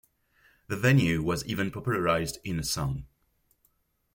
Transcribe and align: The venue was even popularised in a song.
The 0.65 0.77
venue 0.77 1.21
was 1.21 1.45
even 1.45 1.69
popularised 1.69 2.39
in 2.43 2.57
a 2.59 2.63
song. 2.63 3.05